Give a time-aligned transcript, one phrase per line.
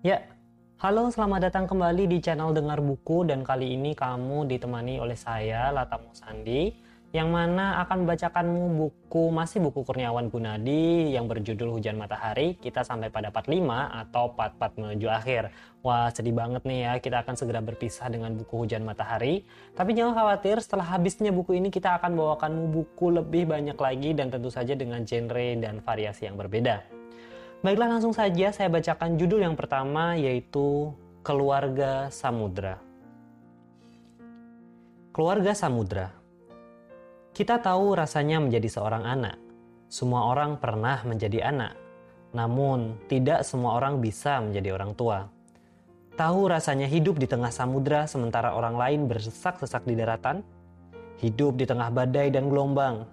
[0.00, 0.24] Ya,
[0.80, 5.68] halo selamat datang kembali di channel Dengar Buku dan kali ini kamu ditemani oleh saya
[5.76, 6.72] Latamu Sandi
[7.12, 13.12] yang mana akan membacakanmu buku masih buku Kurniawan Gunadi yang berjudul Hujan Matahari kita sampai
[13.12, 13.60] pada part 5
[14.08, 15.52] atau part-part menuju akhir.
[15.84, 19.44] Wah sedih banget nih ya kita akan segera berpisah dengan buku Hujan Matahari.
[19.76, 24.32] Tapi jangan khawatir setelah habisnya buku ini kita akan bawakanmu buku lebih banyak lagi dan
[24.32, 26.99] tentu saja dengan genre dan variasi yang berbeda
[27.60, 32.80] Baiklah langsung saja saya bacakan judul yang pertama yaitu Keluarga Samudra.
[35.12, 36.08] Keluarga Samudra.
[37.36, 39.36] Kita tahu rasanya menjadi seorang anak.
[39.92, 41.76] Semua orang pernah menjadi anak.
[42.32, 45.28] Namun, tidak semua orang bisa menjadi orang tua.
[46.16, 50.40] Tahu rasanya hidup di tengah samudra sementara orang lain bersesak-sesak di daratan?
[51.20, 53.04] Hidup di tengah badai dan gelombang.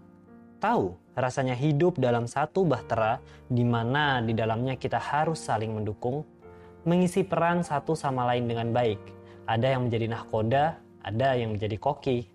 [0.63, 3.17] Tahu rasanya hidup dalam satu bahtera
[3.49, 6.21] di mana di dalamnya kita harus saling mendukung,
[6.85, 9.01] mengisi peran satu sama lain dengan baik.
[9.49, 12.29] Ada yang menjadi nahkoda, ada yang menjadi koki.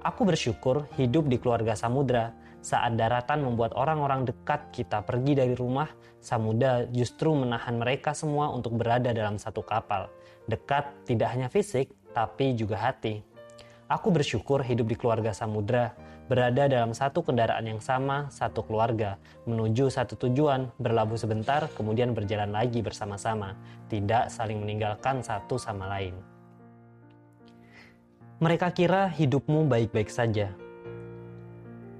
[0.00, 2.32] Aku bersyukur hidup di keluarga samudra.
[2.62, 5.90] Saat daratan membuat orang-orang dekat kita pergi dari rumah,
[6.22, 10.06] samudra justru menahan mereka semua untuk berada dalam satu kapal.
[10.46, 13.18] Dekat tidak hanya fisik, tapi juga hati.
[13.90, 15.92] Aku bersyukur hidup di keluarga samudra
[16.32, 22.48] berada dalam satu kendaraan yang sama, satu keluarga, menuju satu tujuan, berlabuh sebentar, kemudian berjalan
[22.48, 23.52] lagi bersama-sama,
[23.92, 26.16] tidak saling meninggalkan satu sama lain.
[28.40, 30.56] Mereka kira hidupmu baik-baik saja.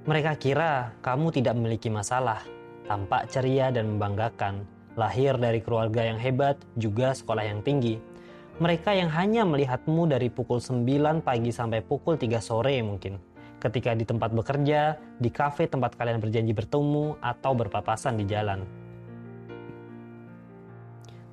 [0.09, 2.41] Mereka kira kamu tidak memiliki masalah,
[2.89, 4.65] tampak ceria dan membanggakan,
[4.97, 8.01] lahir dari keluarga yang hebat, juga sekolah yang tinggi.
[8.57, 13.32] Mereka yang hanya melihatmu dari pukul 9 pagi sampai pukul 3 sore mungkin
[13.63, 18.67] ketika di tempat bekerja, di kafe tempat kalian berjanji bertemu, atau berpapasan di jalan.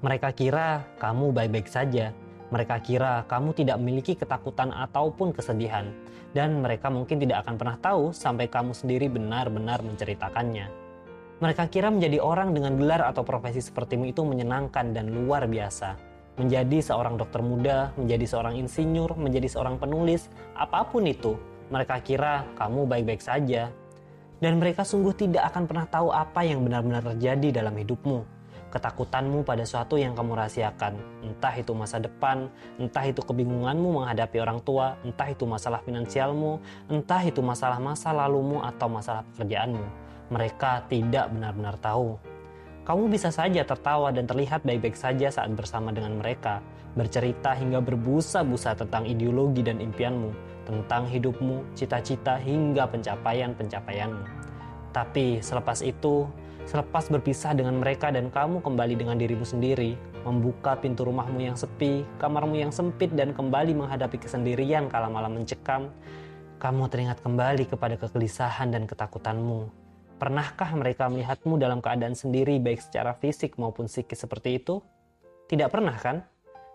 [0.01, 2.15] Mereka kira kamu baik-baik saja.
[2.51, 5.91] Mereka kira kamu tidak memiliki ketakutan ataupun kesedihan,
[6.35, 10.67] dan mereka mungkin tidak akan pernah tahu sampai kamu sendiri benar-benar menceritakannya.
[11.41, 15.95] Mereka kira menjadi orang dengan gelar atau profesi sepertimu itu menyenangkan dan luar biasa.
[16.37, 21.37] Menjadi seorang dokter muda, menjadi seorang insinyur, menjadi seorang penulis, apa pun itu,
[21.71, 23.71] mereka kira kamu baik-baik saja,
[24.43, 28.25] dan mereka sungguh tidak akan pernah tahu apa yang benar-benar terjadi dalam hidupmu.
[28.71, 30.95] Ketakutanmu pada suatu yang kamu rahasiakan,
[31.27, 32.47] entah itu masa depan,
[32.79, 38.63] entah itu kebingunganmu menghadapi orang tua, entah itu masalah finansialmu, entah itu masalah masa lalumu
[38.63, 39.87] atau masalah pekerjaanmu.
[40.31, 42.15] Mereka tidak benar-benar tahu.
[42.87, 46.63] Kamu bisa saja tertawa dan terlihat baik-baik saja saat bersama dengan mereka,
[46.95, 50.31] bercerita hingga berbusa-busa tentang ideologi dan impianmu,
[50.71, 54.25] tentang hidupmu, cita-cita, hingga pencapaian-pencapaianmu.
[54.95, 56.31] Tapi selepas itu,
[56.71, 62.07] selepas berpisah dengan mereka dan kamu kembali dengan dirimu sendiri, membuka pintu rumahmu yang sepi,
[62.23, 65.91] kamarmu yang sempit dan kembali menghadapi kesendirian kala malam mencekam,
[66.61, 69.73] kamu teringat kembali kepada kegelisahan dan ketakutanmu.
[70.21, 74.85] Pernahkah mereka melihatmu dalam keadaan sendiri baik secara fisik maupun psikis seperti itu?
[75.49, 76.21] Tidak pernah kan?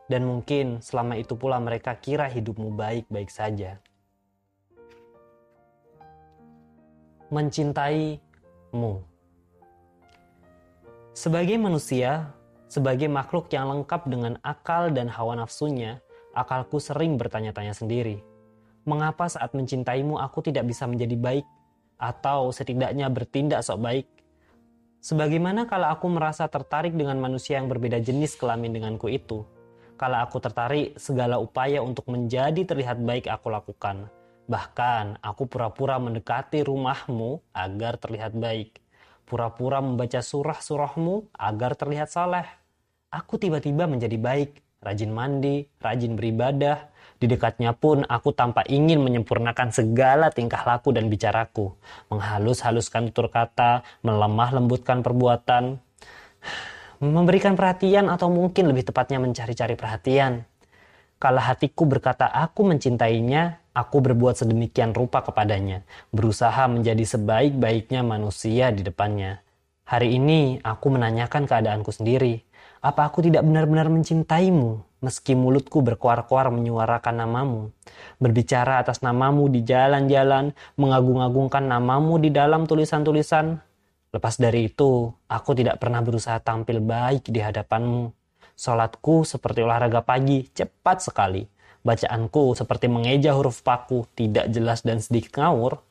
[0.05, 3.81] Dan mungkin selama itu pula mereka kira hidupmu baik-baik saja.
[7.33, 9.01] Mencintaimu.
[11.15, 12.29] Sebagai manusia,
[12.69, 16.03] sebagai makhluk yang lengkap dengan akal dan hawa nafsunya,
[16.37, 18.21] akalku sering bertanya-tanya sendiri.
[18.85, 21.47] Mengapa saat mencintaimu aku tidak bisa menjadi baik?
[21.97, 24.05] Atau setidaknya bertindak sok baik?
[25.01, 29.47] Sebagaimana kalau aku merasa tertarik dengan manusia yang berbeda jenis kelamin denganku itu,
[29.95, 34.11] kalau aku tertarik, segala upaya untuk menjadi terlihat baik aku lakukan.
[34.45, 38.83] Bahkan, aku pura-pura mendekati rumahmu agar terlihat baik.
[39.23, 42.45] Pura-pura membaca surah-surahmu agar terlihat saleh.
[43.09, 46.91] Aku tiba-tiba menjadi baik, rajin mandi, rajin beribadah.
[47.15, 51.71] Di dekatnya pun aku tanpa ingin menyempurnakan segala tingkah laku dan bicaraku.
[52.11, 55.79] Menghalus-haluskan tutur kata, melemah lembutkan perbuatan
[57.01, 60.45] memberikan perhatian atau mungkin lebih tepatnya mencari-cari perhatian.
[61.15, 68.83] Kalau hatiku berkata aku mencintainya, aku berbuat sedemikian rupa kepadanya, berusaha menjadi sebaik-baiknya manusia di
[68.83, 69.39] depannya.
[69.85, 72.41] Hari ini aku menanyakan keadaanku sendiri.
[72.85, 77.73] Apa aku tidak benar-benar mencintaimu, meski mulutku berkuar-kuar menyuarakan namamu,
[78.21, 83.61] berbicara atas namamu di jalan-jalan, mengagung-agungkan namamu di dalam tulisan-tulisan,
[84.15, 88.15] Lepas dari itu, aku tidak pernah berusaha tampil baik di hadapanmu.
[88.55, 91.43] Sholatku seperti olahraga pagi, cepat sekali.
[91.83, 95.83] Bacaanku seperti mengeja huruf paku, tidak jelas dan sedikit ngawur.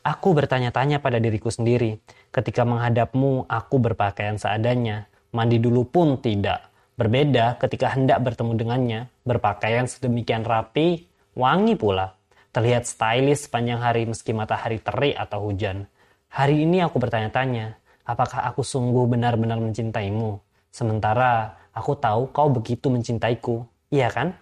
[0.00, 2.00] Aku bertanya-tanya pada diriku sendiri.
[2.32, 5.04] Ketika menghadapmu, aku berpakaian seadanya.
[5.36, 6.72] Mandi dulu pun tidak.
[6.96, 11.04] Berbeda ketika hendak bertemu dengannya, berpakaian sedemikian rapi,
[11.36, 12.16] wangi pula.
[12.56, 15.84] Terlihat stylish sepanjang hari meski matahari terik atau hujan.
[16.28, 20.36] Hari ini aku bertanya-tanya, apakah aku sungguh benar-benar mencintaimu?
[20.68, 24.36] Sementara aku tahu kau begitu mencintaiku, iya kan?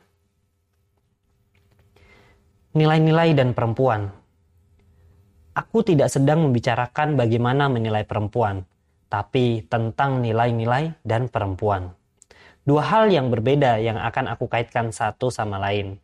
[2.74, 4.10] Nilai-nilai dan perempuan.
[5.56, 8.68] Aku tidak sedang membicarakan bagaimana menilai perempuan,
[9.08, 11.96] tapi tentang nilai-nilai dan perempuan.
[12.66, 16.02] Dua hal yang berbeda yang akan aku kaitkan satu sama lain.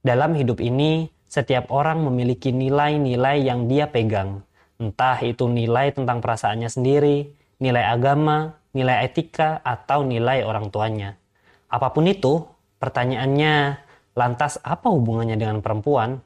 [0.00, 4.42] Dalam hidup ini, setiap orang memiliki nilai-nilai yang dia pegang.
[4.80, 7.28] Entah itu nilai tentang perasaannya sendiri,
[7.60, 11.20] nilai agama, nilai etika, atau nilai orang tuanya.
[11.68, 12.48] Apa pun itu,
[12.80, 13.76] pertanyaannya,
[14.16, 16.24] lantas apa hubungannya dengan perempuan?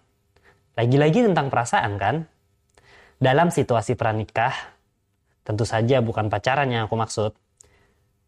[0.79, 2.31] Lagi-lagi tentang perasaan kan?
[3.19, 4.55] Dalam situasi pranikah,
[5.43, 7.35] tentu saja bukan pacaran yang aku maksud,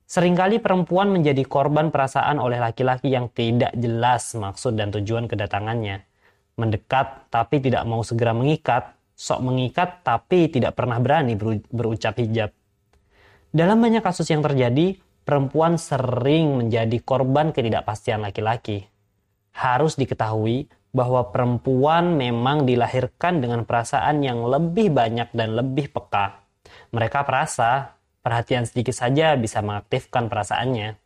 [0.07, 6.07] Seringkali perempuan menjadi korban perasaan oleh laki-laki yang tidak jelas maksud dan tujuan kedatangannya.
[6.55, 11.35] Mendekat tapi tidak mau segera mengikat, sok mengikat tapi tidak pernah berani
[11.73, 12.53] berucap hijab.
[13.51, 18.85] Dalam banyak kasus yang terjadi, perempuan sering menjadi korban ketidakpastian laki-laki.
[19.57, 26.45] Harus diketahui bahwa perempuan memang dilahirkan dengan perasaan yang lebih banyak dan lebih peka.
[26.93, 27.97] Mereka perasa
[28.27, 30.99] Perhatian sedikit saja bisa mengaktifkan perasaannya.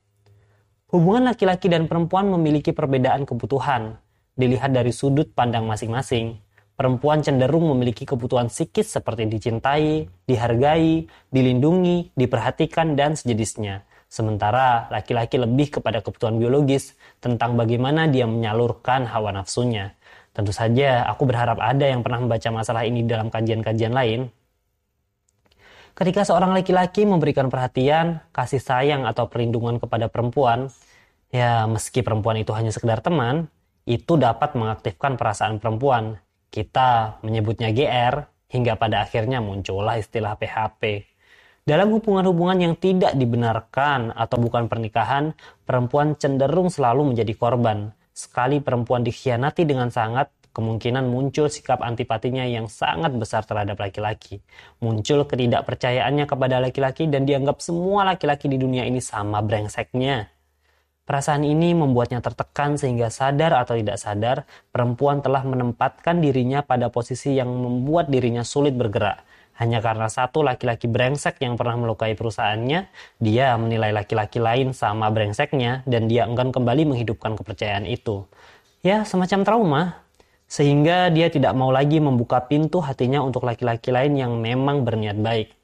[0.88, 4.00] Hubungan laki-laki dan perempuan memiliki perbedaan kebutuhan.
[4.40, 6.40] Dilihat dari sudut pandang masing-masing,
[6.80, 13.84] perempuan cenderung memiliki kebutuhan psikis seperti dicintai, dihargai, dilindungi, diperhatikan, dan sejenisnya.
[14.08, 19.92] Sementara laki-laki lebih kepada kebutuhan biologis tentang bagaimana dia menyalurkan hawa nafsunya.
[20.32, 24.32] Tentu saja aku berharap ada yang pernah membaca masalah ini dalam kajian-kajian lain.
[25.92, 30.72] Ketika seorang laki-laki memberikan perhatian, kasih sayang atau perlindungan kepada perempuan,
[31.28, 33.52] ya meski perempuan itu hanya sekedar teman,
[33.84, 36.16] itu dapat mengaktifkan perasaan perempuan.
[36.50, 38.14] Kita menyebutnya GR,
[38.50, 41.06] hingga pada akhirnya muncullah istilah PHP.
[41.62, 45.30] Dalam hubungan-hubungan yang tidak dibenarkan atau bukan pernikahan,
[45.62, 47.94] perempuan cenderung selalu menjadi korban.
[48.10, 54.42] Sekali perempuan dikhianati dengan sangat, kemungkinan muncul sikap antipatinya yang sangat besar terhadap laki-laki.
[54.82, 60.39] Muncul ketidakpercayaannya kepada laki-laki dan dianggap semua laki-laki di dunia ini sama brengseknya.
[61.04, 67.34] Perasaan ini membuatnya tertekan sehingga sadar atau tidak sadar, perempuan telah menempatkan dirinya pada posisi
[67.34, 69.26] yang membuat dirinya sulit bergerak.
[69.60, 72.88] Hanya karena satu laki-laki brengsek yang pernah melukai perusahaannya,
[73.20, 78.24] dia menilai laki-laki lain sama brengseknya dan dia enggan kembali menghidupkan kepercayaan itu.
[78.80, 79.82] Ya, semacam trauma,
[80.48, 85.59] sehingga dia tidak mau lagi membuka pintu hatinya untuk laki-laki lain yang memang berniat baik.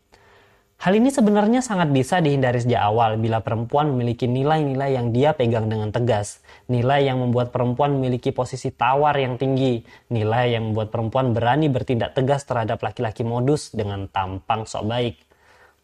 [0.77, 5.73] Hal ini sebenarnya sangat bisa dihindari sejak awal bila perempuan memiliki nilai-nilai yang dia pegang
[5.73, 9.81] dengan tegas, nilai yang membuat perempuan memiliki posisi tawar yang tinggi,
[10.13, 15.17] nilai yang membuat perempuan berani bertindak tegas terhadap laki-laki modus dengan tampang sok baik.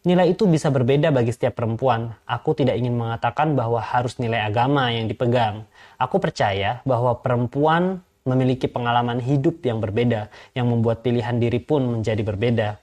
[0.05, 2.13] Nilai itu bisa berbeda bagi setiap perempuan.
[2.29, 5.65] Aku tidak ingin mengatakan bahwa harus nilai agama yang dipegang.
[5.97, 12.19] Aku percaya bahwa perempuan memiliki pengalaman hidup yang berbeda, yang membuat pilihan diri pun menjadi
[12.19, 12.82] berbeda.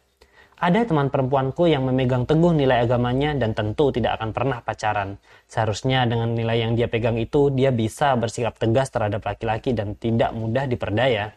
[0.60, 5.16] Ada teman perempuanku yang memegang teguh nilai agamanya dan tentu tidak akan pernah pacaran.
[5.48, 10.36] Seharusnya dengan nilai yang dia pegang itu, dia bisa bersikap tegas terhadap laki-laki dan tidak
[10.36, 11.32] mudah diperdaya.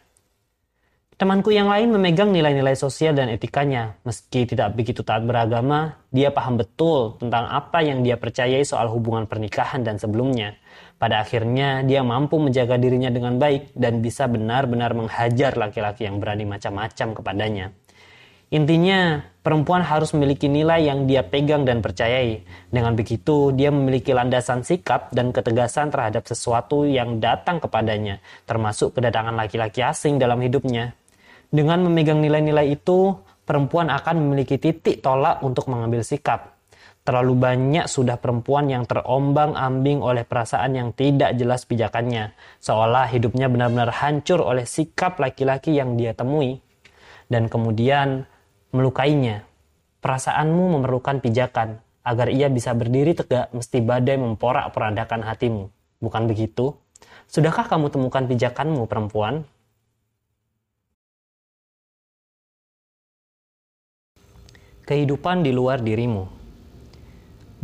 [1.16, 3.96] Temanku yang lain memegang nilai-nilai sosial dan etikanya.
[4.04, 9.24] Meski tidak begitu taat beragama, dia paham betul tentang apa yang dia percayai soal hubungan
[9.24, 10.52] pernikahan dan sebelumnya.
[11.00, 16.44] Pada akhirnya, dia mampu menjaga dirinya dengan baik dan bisa benar-benar menghajar laki-laki yang berani
[16.44, 17.72] macam-macam kepadanya.
[18.54, 22.46] Intinya, perempuan harus memiliki nilai yang dia pegang dan percayai.
[22.70, 29.34] Dengan begitu, dia memiliki landasan sikap dan ketegasan terhadap sesuatu yang datang kepadanya, termasuk kedatangan
[29.34, 30.94] laki-laki asing dalam hidupnya.
[31.50, 36.54] Dengan memegang nilai-nilai itu, perempuan akan memiliki titik tolak untuk mengambil sikap.
[37.02, 43.90] Terlalu banyak sudah perempuan yang terombang-ambing oleh perasaan yang tidak jelas pijakannya, seolah hidupnya benar-benar
[43.98, 46.62] hancur oleh sikap laki-laki yang dia temui,
[47.26, 48.30] dan kemudian
[48.74, 49.46] melukainya.
[50.02, 55.70] Perasaanmu memerlukan pijakan, agar ia bisa berdiri tegak mesti badai memporak-porandakan hatimu.
[56.02, 56.74] Bukan begitu?
[57.30, 59.46] Sudahkah kamu temukan pijakanmu, perempuan?
[64.84, 66.28] Kehidupan di luar dirimu.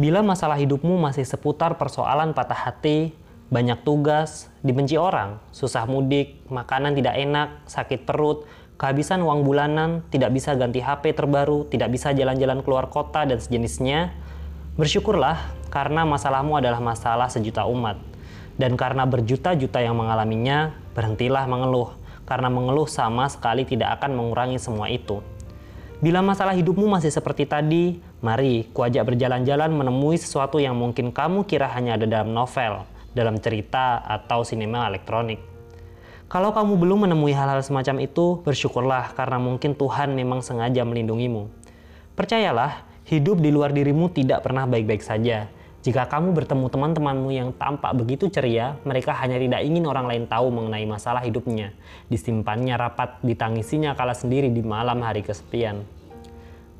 [0.01, 3.13] Bila masalah hidupmu masih seputar persoalan patah hati,
[3.53, 8.49] banyak tugas, dibenci orang, susah mudik, makanan tidak enak, sakit perut,
[8.81, 14.17] kehabisan uang bulanan, tidak bisa ganti HP terbaru, tidak bisa jalan-jalan keluar kota, dan sejenisnya,
[14.81, 15.37] Bersyukurlah
[15.69, 18.01] karena masalahmu adalah masalah sejuta umat.
[18.57, 21.93] Dan karena berjuta-juta yang mengalaminya, berhentilah mengeluh.
[22.25, 25.21] Karena mengeluh sama sekali tidak akan mengurangi semua itu.
[26.01, 31.69] Bila masalah hidupmu masih seperti tadi, mari kuajak berjalan-jalan menemui sesuatu yang mungkin kamu kira
[31.77, 35.50] hanya ada dalam novel, dalam cerita, atau sinema elektronik.
[36.31, 41.51] Kalau kamu belum menemui hal-hal semacam itu, bersyukurlah karena mungkin Tuhan memang sengaja melindungimu.
[42.15, 45.51] Percayalah, hidup di luar dirimu tidak pernah baik-baik saja.
[45.83, 50.55] Jika kamu bertemu teman-temanmu yang tampak begitu ceria, mereka hanya tidak ingin orang lain tahu
[50.55, 51.75] mengenai masalah hidupnya.
[52.07, 55.83] Disimpannya rapat, ditangisinya kala sendiri di malam hari kesepian.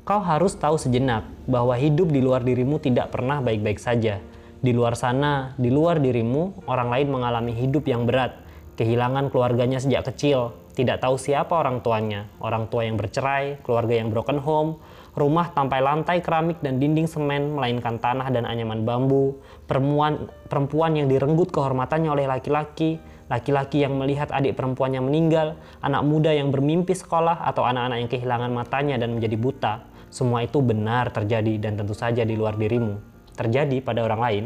[0.07, 4.23] Kau harus tahu sejenak bahwa hidup di luar dirimu tidak pernah baik-baik saja.
[4.63, 8.40] Di luar sana, di luar dirimu, orang lain mengalami hidup yang berat,
[8.79, 14.07] kehilangan keluarganya sejak kecil, tidak tahu siapa orang tuanya, orang tua yang bercerai, keluarga yang
[14.07, 14.79] broken home,
[15.11, 19.35] rumah tanpa lantai keramik dan dinding semen, melainkan tanah dan anyaman bambu,
[19.67, 26.31] perempuan, perempuan yang direnggut kehormatannya oleh laki-laki, laki-laki yang melihat adik perempuannya meninggal, anak muda
[26.31, 29.73] yang bermimpi sekolah, atau anak-anak yang kehilangan matanya dan menjadi buta.
[30.11, 32.99] Semua itu benar terjadi dan tentu saja di luar dirimu.
[33.35, 34.45] Terjadi pada orang lain.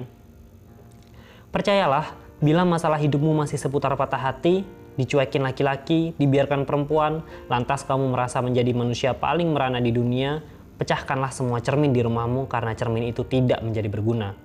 [1.49, 8.39] Percayalah, bila masalah hidupmu masih seputar patah hati, dicuekin laki-laki, dibiarkan perempuan, lantas kamu merasa
[8.43, 10.43] menjadi manusia paling merana di dunia,
[10.75, 14.35] Pecahkanlah semua cermin di rumahmu karena cermin itu tidak menjadi berguna.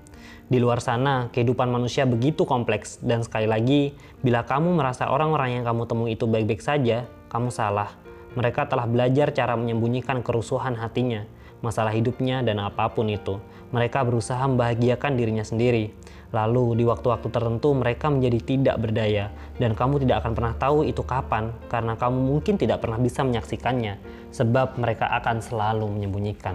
[0.46, 5.64] Di luar sana, kehidupan manusia begitu kompleks dan sekali lagi, bila kamu merasa orang-orang yang
[5.66, 7.90] kamu temui itu baik-baik saja, kamu salah.
[8.38, 11.26] Mereka telah belajar cara menyembunyikan kerusuhan hatinya,
[11.66, 13.42] masalah hidupnya, dan apa pun itu.
[13.74, 15.90] Mereka berusaha membahagiakan dirinya sendiri.
[16.30, 21.02] Lalu di waktu-waktu tertentu mereka menjadi tidak berdaya dan kamu tidak akan pernah tahu itu
[21.02, 23.98] kapan karena kamu mungkin tidak pernah bisa menyaksikannya
[24.30, 26.54] sebab mereka akan selalu menyembunyikan.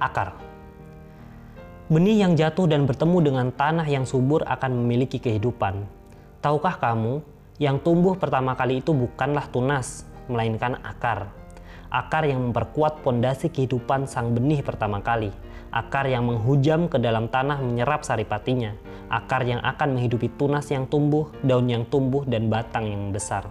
[0.00, 0.32] Akar
[1.92, 5.86] Benih yang jatuh dan bertemu dengan tanah yang subur akan memiliki kehidupan.
[6.42, 7.22] Tahukah kamu,
[7.62, 11.30] yang tumbuh pertama kali itu bukanlah tunas, melainkan akar.
[11.86, 15.30] Akar yang memperkuat pondasi kehidupan sang benih pertama kali
[15.76, 18.72] akar yang menghujam ke dalam tanah menyerap saripatinya,
[19.12, 23.44] akar yang akan menghidupi tunas yang tumbuh, daun yang tumbuh, dan batang yang besar.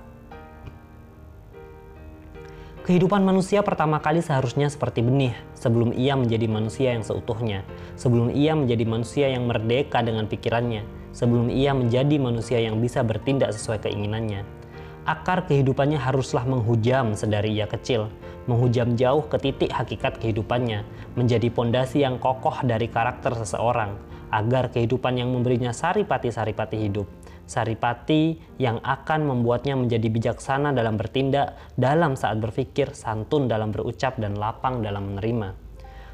[2.85, 7.65] Kehidupan manusia pertama kali seharusnya seperti benih sebelum ia menjadi manusia yang seutuhnya,
[7.97, 13.57] sebelum ia menjadi manusia yang merdeka dengan pikirannya, sebelum ia menjadi manusia yang bisa bertindak
[13.57, 14.45] sesuai keinginannya.
[15.05, 18.09] Akar kehidupannya haruslah menghujam sedari ia kecil,
[18.49, 20.81] menghujam jauh ke titik hakikat kehidupannya,
[21.13, 23.93] menjadi pondasi yang kokoh dari karakter seseorang,
[24.33, 27.05] agar kehidupan yang memberinya saripati-saripati hidup,
[27.45, 34.33] saripati yang akan membuatnya menjadi bijaksana dalam bertindak, dalam saat berpikir, santun dalam berucap, dan
[34.41, 35.53] lapang dalam menerima.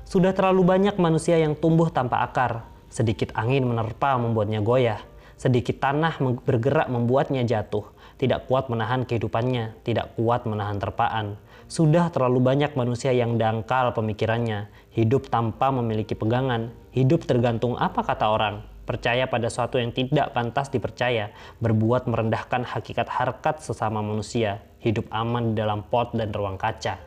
[0.04, 5.00] Sudah terlalu banyak manusia yang tumbuh tanpa akar, sedikit angin menerpa membuatnya goyah,
[5.40, 7.88] sedikit tanah bergerak membuatnya jatuh,
[8.22, 14.70] tidak kuat menahan kehidupannya, tidak kuat menahan terpaan, sudah terlalu banyak manusia yang dangkal pemikirannya,
[14.94, 20.70] hidup tanpa memiliki pegangan, hidup tergantung apa kata orang, percaya pada sesuatu yang tidak pantas
[20.70, 21.34] dipercaya,
[21.66, 27.01] berbuat merendahkan hakikat harkat sesama manusia, hidup aman di dalam pot dan ruang kaca.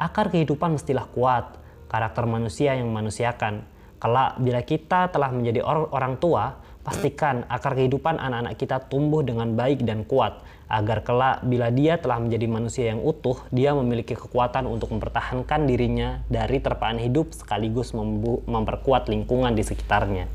[0.00, 3.62] Akar kehidupan mestilah kuat, karakter manusia yang memanusiakan.
[4.00, 6.56] Kelak bila kita telah menjadi orang tua,
[6.90, 12.18] pastikan akar kehidupan anak-anak kita tumbuh dengan baik dan kuat, agar kelak bila dia telah
[12.18, 19.06] menjadi manusia yang utuh, dia memiliki kekuatan untuk mempertahankan dirinya dari terpaan hidup sekaligus memperkuat
[19.06, 20.26] lingkungan di sekitarnya.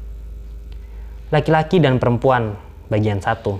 [1.27, 2.55] Laki-laki dan perempuan,
[2.87, 3.59] bagian satu.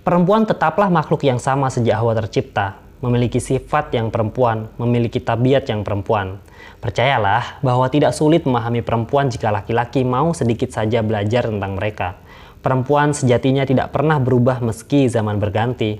[0.00, 5.84] Perempuan tetaplah makhluk yang sama sejak Hawa tercipta, memiliki sifat yang perempuan, memiliki tabiat yang
[5.84, 6.40] perempuan.
[6.80, 12.20] Percayalah bahwa tidak sulit memahami perempuan jika laki-laki mau sedikit saja belajar tentang mereka
[12.60, 15.96] Perempuan sejatinya tidak pernah berubah meski zaman berganti.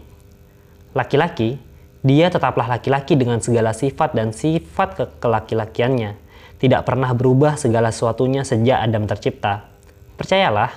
[0.92, 1.56] Laki-laki,
[2.04, 6.20] dia tetaplah laki-laki dengan segala sifat dan sifat ke kelaki-lakiannya.
[6.60, 9.72] Tidak pernah berubah segala sesuatunya sejak Adam tercipta.
[10.20, 10.68] Percayalah,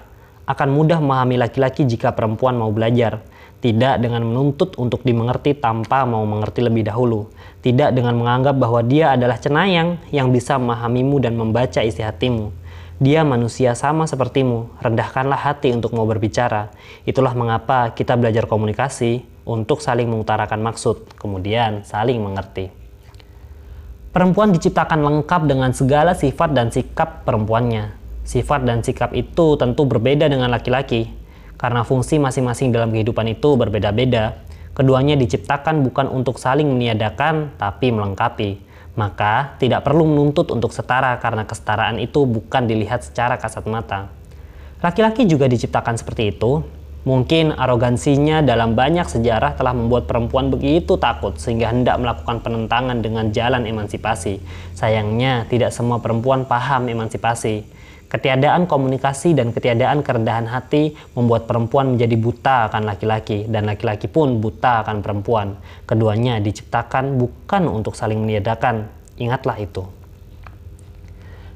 [0.48, 3.20] akan mudah memahami laki-laki jika perempuan mau belajar.
[3.63, 7.32] Tidak dengan menuntut untuk dimengerti tanpa mau mengerti lebih dahulu.
[7.63, 12.51] Tidak dengan menganggap bahwa dia adalah cenayang yang bisa memahamimu dan membaca isi hatimu
[13.03, 16.72] dia manusia sama sepertimu, rendahkanlah hati untuk mau berbicara.
[17.03, 22.72] Itulah mengapa kita belajar komunikasi untuk saling mengutarakan maksud, kemudian saling mengerti.
[24.13, 27.98] Perempuan diciptakan lengkap dengan segala sifat dan sikap perempuannya.
[28.24, 31.12] Sifat dan sikap itu tentu berbeda dengan laki-laki,
[31.63, 34.43] karena fungsi masing-masing dalam kehidupan itu berbeda-beda.
[34.75, 38.60] Keduanya diciptakan bukan untuk saling meniadakan, tapi melengkapi
[38.93, 44.12] Maka tidak perlu menuntut untuk setara karena kesetaraan itu bukan dilihat secara kasat mata.
[44.84, 46.62] Laki-laki juga diciptakan seperti itu,
[47.03, 53.27] Mungkin arogansinya dalam banyak sejarah telah membuat perempuan begitu takut sehingga hendak melakukan penentangan dengan
[53.36, 54.39] jalan emansipasi.
[54.72, 57.67] Sayangnya, tidak semua perempuan paham emansipasi.
[58.13, 64.38] Ketiadaan komunikasi dan ketiadaan kerendahan hati membuat perempuan menjadi buta akan laki-laki dan laki-laki pun
[64.38, 65.58] buta akan perempuan.
[65.89, 68.86] Keduanya diciptakan bukan untuk saling meniadakan.
[69.17, 69.89] Ingatlah itu.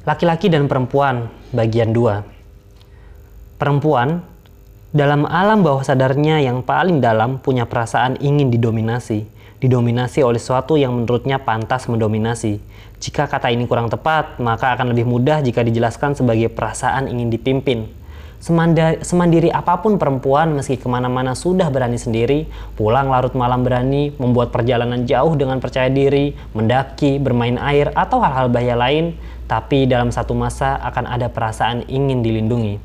[0.01, 3.61] Laki-laki dan perempuan bagian 2.
[3.61, 4.25] Perempuan
[4.89, 10.93] dalam alam bawah sadarnya yang paling dalam punya perasaan ingin didominasi, didominasi oleh sesuatu yang
[10.93, 12.61] menurutnya pantas mendominasi.
[12.97, 17.89] Jika kata ini kurang tepat, maka akan lebih mudah jika dijelaskan sebagai perasaan ingin dipimpin.
[18.37, 22.45] semandiri apa pun perempuan meski ke mana-mana sudah berani sendiri,
[22.77, 28.53] pulang larut malam berani, membuat perjalanan jauh dengan percaya diri, mendaki, bermain air, atau hal-hal
[28.53, 29.17] bahaya lain,
[29.49, 32.77] tapi dalam satu masa akan ada perasaan ingin dilindungi.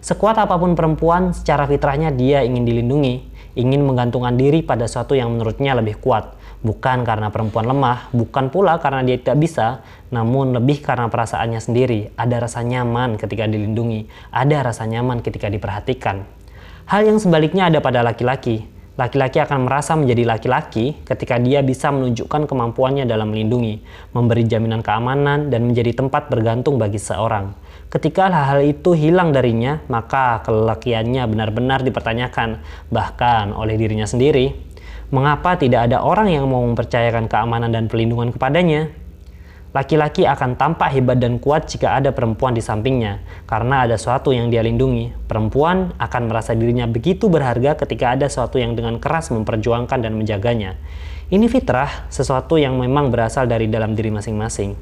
[0.00, 5.32] Sekuat apa pun perempuan, secara fitrahnya dia ingin dilindungi, ingin menggantungkan diri pada sesuatu yang
[5.34, 6.36] menurutnya lebih kuat.
[6.60, 9.80] Bukan karena perempuan lemah, bukan pula karena dia tidak bisa,
[10.12, 12.12] namun lebih karena perasaannya sendiri.
[12.20, 16.28] Ada rasa nyaman ketika dilindungi, ada rasa nyaman ketika diperhatikan.
[16.84, 18.66] Hal yang sebaliknya ada pada laki-laki.
[19.00, 23.80] Laki-laki akan merasa menjadi laki-laki ketika dia bisa menunjukkan kemampuannya dalam melindungi,
[24.12, 27.56] memberi jaminan keamanan, dan menjadi tempat bergantung bagi seorang.
[27.90, 34.54] Ketika hal-hal itu hilang darinya, maka kelelakiannya benar-benar dipertanyakan, bahkan oleh dirinya sendiri.
[35.10, 38.94] Mengapa tidak ada orang yang mau mempercayakan keamanan dan perlindungan kepadanya?
[39.74, 44.54] Laki-laki akan tampak hebat dan kuat jika ada perempuan di sampingnya, karena ada sesuatu yang
[44.54, 45.10] dia lindungi.
[45.26, 50.78] Perempuan akan merasa dirinya begitu berharga ketika ada sesuatu yang dengan keras memperjuangkan dan menjaganya.
[51.30, 54.74] Ini fitrah, sesuatu yang memang berasal dari dalam diri masing-masing.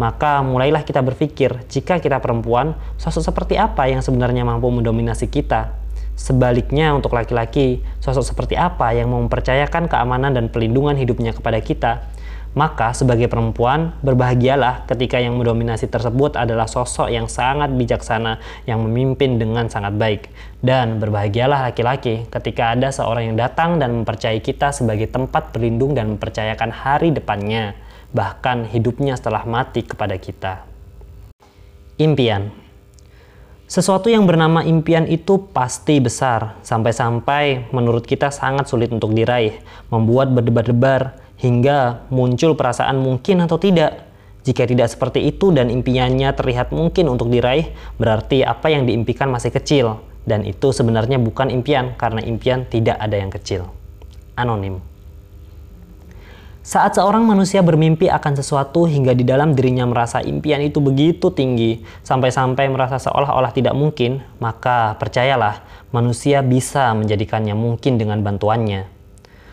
[0.00, 5.76] Maka mulailah kita berpikir, jika kita perempuan, sosok seperti apa yang sebenarnya mampu mendominasi kita?
[6.16, 12.08] Sebaliknya untuk laki-laki, sosok seperti apa yang mempercayakan keamanan dan pelindungan hidupnya kepada kita?
[12.52, 19.40] Maka sebagai perempuan, berbahagialah ketika yang mendominasi tersebut adalah sosok yang sangat bijaksana yang memimpin
[19.40, 20.28] dengan sangat baik.
[20.60, 26.12] Dan berbahagialah laki-laki ketika ada seorang yang datang dan mempercayai kita sebagai tempat berlindung dan
[26.12, 27.72] mempercayakan hari depannya,
[28.12, 30.64] bahkan hidupnya setelah mati kepada kita.
[32.00, 32.62] Impian
[33.72, 40.28] sesuatu yang bernama impian itu pasti besar, sampai-sampai menurut kita sangat sulit untuk diraih, membuat
[40.28, 44.04] berdebar-debar, hingga muncul perasaan mungkin atau tidak.
[44.44, 49.48] Jika tidak seperti itu dan impiannya terlihat mungkin untuk diraih, berarti apa yang diimpikan masih
[49.48, 50.04] kecil.
[50.28, 53.72] Dan itu sebenarnya bukan impian, karena impian tidak ada yang kecil.
[54.36, 54.91] Anonim.
[56.62, 61.82] Saat seorang manusia bermimpi akan sesuatu hingga di dalam dirinya merasa impian itu begitu tinggi,
[62.06, 65.58] sampai-sampai merasa seolah-olah tidak mungkin, maka percayalah,
[65.90, 68.86] manusia bisa menjadikannya mungkin dengan bantuannya.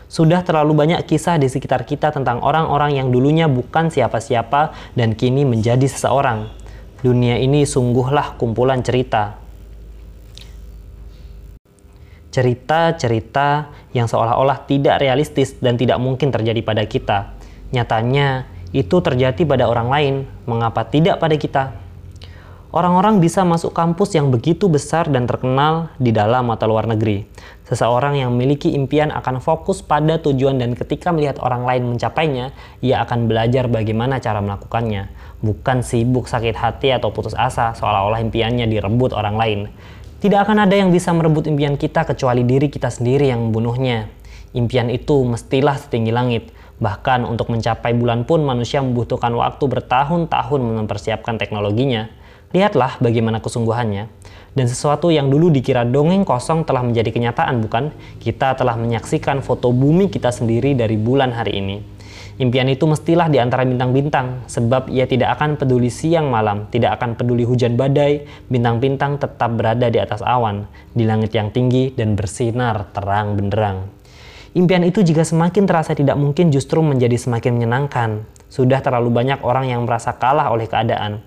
[0.06, 5.42] Sudah terlalu banyak kisah di sekitar kita tentang orang-orang yang dulunya bukan siapa-siapa dan kini
[5.42, 6.46] menjadi seseorang.
[7.02, 9.34] Dunia ini sungguhlah kumpulan cerita.
[12.30, 17.34] Cerita-cerita yang seolah-olah tidak realistis dan tidak mungkin terjadi pada kita.
[17.74, 20.14] Nyatanya, itu terjadi pada orang lain,
[20.46, 21.74] mengapa tidak pada kita?
[22.70, 27.26] Orang-orang bisa masuk kampus yang begitu besar dan terkenal di dalam atau luar negeri.
[27.66, 33.02] Seseorang yang memiliki impian akan fokus pada tujuan dan ketika melihat orang lain mencapainya, ia
[33.02, 35.10] akan belajar bagaimana cara melakukannya.
[35.42, 39.60] Bukan sibuk sakit hati atau putus asa seolah-olah impiannya direbut orang lain.
[40.20, 44.12] Tidak akan ada yang bisa merebut impian kita kecuali diri kita sendiri yang membunuhnya.
[44.52, 46.52] Impian itu mestilah setinggi langit.
[46.76, 52.12] Bahkan untuk mencapai bulan pun manusia membutuhkan waktu bertahun-tahun mempersiapkan teknologinya.
[52.52, 54.12] Lihatlah bagaimana kesungguhannya.
[54.52, 57.88] Dan sesuatu yang dulu dikira dongeng kosong telah menjadi kenyataan, bukan?
[58.20, 61.80] Kita telah menyaksikan foto bumi kita sendiri dari bulan hari ini.
[62.40, 67.12] Impian itu mestilah di antara bintang-bintang, sebab ia tidak akan peduli siang malam, tidak akan
[67.12, 70.64] peduli hujan badai, bintang-bintang tetap berada di atas awan,
[70.96, 73.92] di langit yang tinggi dan bersinar terang benderang.
[74.56, 78.24] Impian itu jika semakin terasa tidak mungkin justru menjadi semakin menyenangkan.
[78.48, 81.20] Sudah terlalu banyak orang yang merasa kalah oleh keadaan.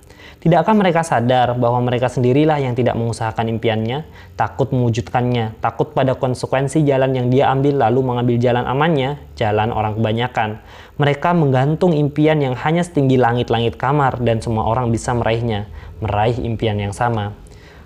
[0.44, 4.04] Tidakkah mereka sadar bahwa mereka sendirilah yang tidak mengusahakan impiannya,
[4.36, 9.96] takut mewujudkannya, takut pada konsekuensi jalan yang dia ambil lalu mengambil jalan amannya, jalan orang
[9.96, 10.60] kebanyakan.
[10.94, 15.66] Mereka menggantung impian yang hanya setinggi langit-langit kamar dan semua orang bisa meraihnya,
[16.06, 17.34] meraih impian yang sama.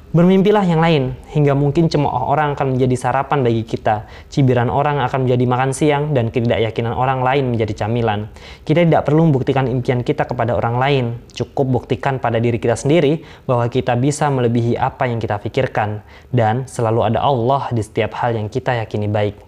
[0.08, 5.24] Bermimpilah yang lain, hingga mungkin cemooh orang akan menjadi sarapan bagi kita, cibiran orang akan
[5.24, 8.28] menjadi makan siang, dan ketidakyakinan orang lain menjadi camilan.
[8.68, 13.24] Kita tidak perlu membuktikan impian kita kepada orang lain, cukup buktikan pada diri kita sendiri
[13.48, 18.36] bahwa kita bisa melebihi apa yang kita pikirkan, dan selalu ada Allah di setiap hal
[18.36, 19.47] yang kita yakini baik.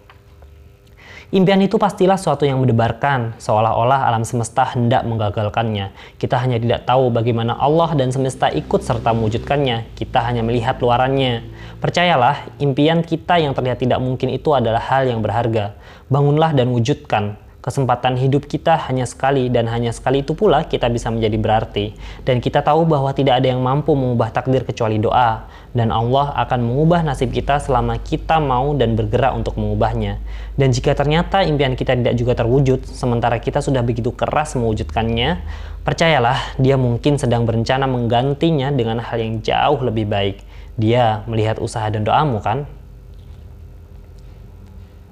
[1.30, 5.94] Impian itu pastilah suatu yang mendebarkan, seolah-olah alam semesta hendak menggagalkannya.
[6.18, 9.94] Kita hanya tidak tahu bagaimana Allah dan semesta ikut serta mewujudkannya.
[9.94, 11.46] Kita hanya melihat luarannya.
[11.78, 15.78] Percayalah, impian kita yang terlihat tidak mungkin itu adalah hal yang berharga.
[16.10, 17.38] Bangunlah dan wujudkan.
[17.60, 21.92] Kesempatan hidup kita hanya sekali dan hanya sekali itu pula kita bisa menjadi berarti.
[22.24, 25.44] Dan kita tahu bahwa tidak ada yang mampu mengubah takdir kecuali doa.
[25.76, 30.16] Dan Allah akan mengubah nasib kita selama kita mau dan bergerak untuk mengubahnya.
[30.56, 35.44] Dan jika ternyata impian kita tidak juga terwujud, sementara kita sudah begitu keras mewujudkannya,
[35.84, 40.40] percayalah dia mungkin sedang berencana menggantinya dengan hal yang jauh lebih baik.
[40.80, 42.64] Dia melihat usaha dan doamu kan?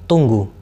[0.09, 0.58] Tunggu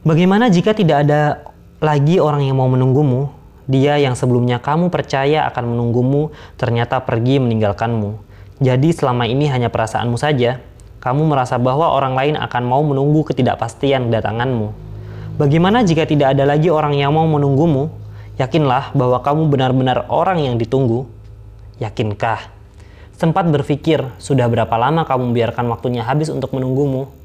[0.00, 1.44] Bagaimana jika tidak ada
[1.76, 3.36] lagi orang yang mau menunggumu?
[3.68, 8.16] Dia yang sebelumnya kamu percaya akan menunggumu ternyata pergi meninggalkanmu.
[8.64, 10.56] Jadi selama ini hanya perasaanmu saja.
[11.04, 14.72] Kamu merasa bahwa orang lain akan mau menunggu ketidakpastian kedatanganmu.
[15.36, 17.92] Bagaimana jika tidak ada lagi orang yang mau menunggumu?
[18.40, 21.04] Yakinlah bahwa kamu benar-benar orang yang ditunggu.
[21.76, 22.48] Yakinkah?
[23.20, 27.19] Sempat berpikir, sudah berapa lama kamu membiarkan waktunya habis untuk menunggumu?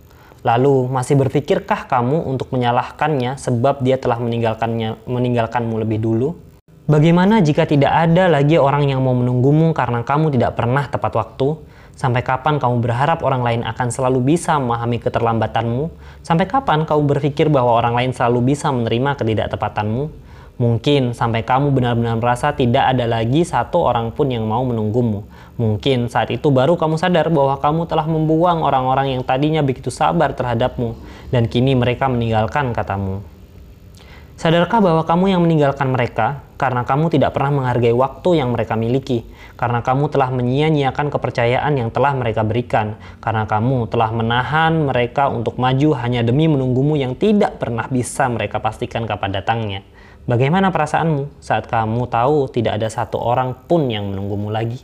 [0.45, 6.37] Lalu, masih berpikirkah kamu untuk menyalahkannya sebab dia telah meninggalkannya meninggalkanmu lebih dulu?
[6.85, 11.57] Bagaimana jika tidak ada lagi orang yang mau menunggumu karena kamu tidak pernah tepat waktu?
[11.97, 15.89] Sampai kapan kamu berharap orang lain akan selalu bisa memahami keterlambatanmu?
[16.21, 20.24] Sampai kapan kamu berpikir bahwa orang lain selalu bisa menerima ketidaktepatanmu?
[20.55, 25.27] Mungkin sampai kamu benar-benar merasa tidak ada lagi satu orang pun yang mau menunggumu.
[25.59, 30.31] Mungkin saat itu baru kamu sadar bahwa kamu telah membuang orang-orang yang tadinya begitu sabar
[30.31, 30.95] terhadapmu,
[31.31, 33.19] dan kini mereka meninggalkan katamu.
[34.35, 39.27] Sadarkah bahwa kamu yang meninggalkan mereka karena kamu tidak pernah menghargai waktu yang mereka miliki,
[39.55, 45.55] karena kamu telah menyia-nyiakan kepercayaan yang telah mereka berikan, karena kamu telah menahan mereka untuk
[45.59, 49.83] maju hanya demi menunggumu yang tidak pernah bisa mereka pastikan kapan datangnya.
[50.25, 54.81] Bagaimana perasaanmu saat kamu tahu tidak ada satu orang pun yang menunggumu lagi?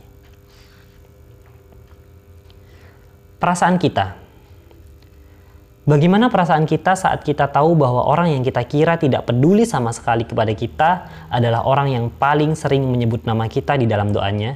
[3.42, 4.22] Perasaan kita.
[5.82, 10.22] Bagaimana perasaan kita saat kita tahu bahwa orang yang kita kira tidak peduli sama sekali
[10.22, 14.54] kepada kita adalah orang yang paling sering menyebut nama kita di dalam doanya?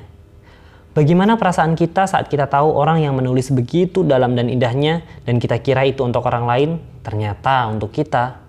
[0.94, 5.58] Bagaimana perasaan kita saat kita tahu orang yang menulis begitu dalam dan indahnya dan kita
[5.58, 6.70] kira itu untuk orang lain,
[7.02, 8.45] ternyata untuk kita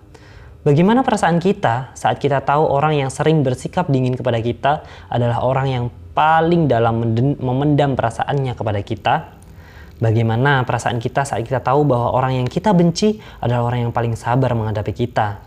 [0.68, 5.64] Bagaimana perasaan kita saat kita tahu orang yang sering bersikap dingin kepada kita adalah orang
[5.72, 7.00] yang paling dalam
[7.40, 9.14] memendam perasaannya kepada kita?
[9.96, 14.12] Bagaimana perasaan kita saat kita tahu bahwa orang yang kita benci adalah orang yang paling
[14.12, 15.40] sabar menghadapi kita?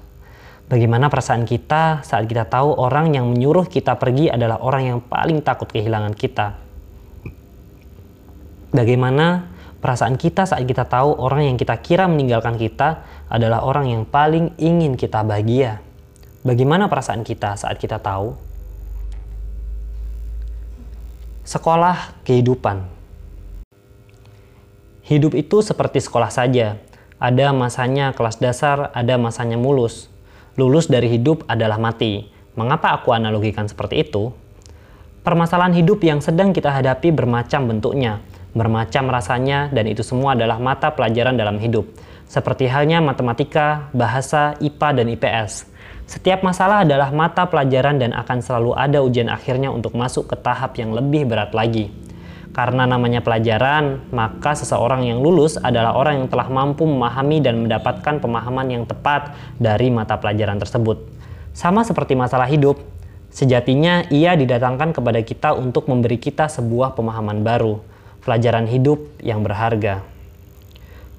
[0.65, 5.45] Bagaimana perasaan kita saat kita tahu orang yang menyuruh kita pergi adalah orang yang paling
[5.45, 6.57] takut kehilangan kita?
[8.73, 9.53] Bagaimana
[9.85, 14.51] perasaan kita saat kita tahu orang yang kita kira meninggalkan kita adalah orang yang paling
[14.59, 15.79] ingin kita bahagia.
[16.43, 18.35] Bagaimana perasaan kita saat kita tahu?
[21.47, 22.83] Sekolah kehidupan.
[25.07, 26.75] Hidup itu seperti sekolah saja.
[27.23, 30.11] Ada masanya kelas dasar, ada masanya mulus.
[30.59, 32.27] Lulus dari hidup adalah mati.
[32.59, 34.35] Mengapa aku analogikan seperti itu?
[35.23, 38.19] Permasalahan hidup yang sedang kita hadapi bermacam bentuknya,
[38.51, 41.87] bermacam rasanya, dan itu semua adalah mata pelajaran dalam hidup
[42.31, 45.67] seperti halnya matematika, bahasa, IPA, dan IPS.
[46.07, 50.79] Setiap masalah adalah mata pelajaran dan akan selalu ada ujian akhirnya untuk masuk ke tahap
[50.79, 51.91] yang lebih berat lagi.
[52.55, 58.23] Karena namanya pelajaran, maka seseorang yang lulus adalah orang yang telah mampu memahami dan mendapatkan
[58.23, 61.03] pemahaman yang tepat dari mata pelajaran tersebut.
[61.51, 62.79] Sama seperti masalah hidup,
[63.31, 67.79] sejatinya ia didatangkan kepada kita untuk memberi kita sebuah pemahaman baru,
[68.23, 70.10] pelajaran hidup yang berharga.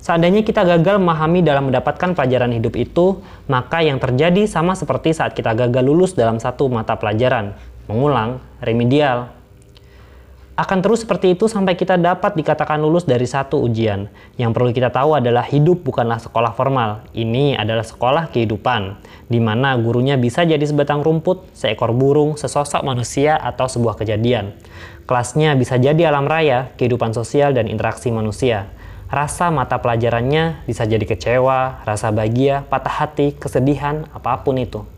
[0.03, 5.31] Seandainya kita gagal memahami dalam mendapatkan pelajaran hidup itu, maka yang terjadi sama seperti saat
[5.31, 7.55] kita gagal lulus dalam satu mata pelajaran,
[7.87, 9.31] mengulang, remedial.
[10.59, 14.11] Akan terus seperti itu sampai kita dapat dikatakan lulus dari satu ujian.
[14.43, 17.07] Yang perlu kita tahu adalah hidup bukanlah sekolah formal.
[17.15, 18.99] Ini adalah sekolah kehidupan,
[19.31, 24.51] di mana gurunya bisa jadi sebatang rumput, seekor burung, sesosok manusia, atau sebuah kejadian.
[25.07, 28.67] Kelasnya bisa jadi alam raya, kehidupan sosial, dan interaksi manusia
[29.13, 34.89] rasa mata pelajarannya bisa jadi kecewa, rasa bahagia, patah hati, kesedihan, apa pun itu.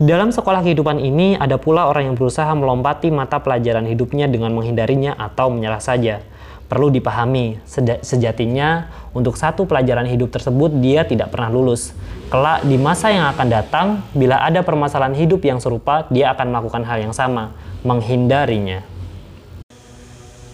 [0.00, 5.12] Dalam sekolah kehidupan ini, ada pula orang yang berusaha melompati mata pelajaran hidupnya dengan menghindarinya
[5.20, 6.24] atau menyerah saja.
[6.66, 7.60] Perlu dipahami,
[8.02, 11.92] sejatinya untuk satu pelajaran hidup tersebut dia tidak pernah lulus.
[12.32, 16.82] Kelak di masa yang akan datang, bila ada permasalahan hidup yang serupa, dia akan melakukan
[16.88, 17.54] hal yang sama,
[17.86, 18.95] menghindarinya.